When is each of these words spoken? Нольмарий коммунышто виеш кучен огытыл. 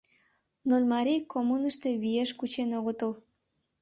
Нольмарий 0.69 1.21
коммунышто 1.31 1.89
виеш 2.01 2.29
кучен 2.39 2.69
огытыл. 2.77 3.11